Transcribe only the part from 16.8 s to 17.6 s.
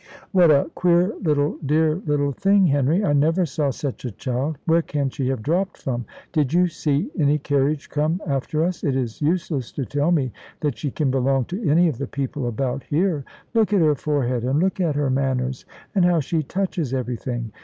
everything!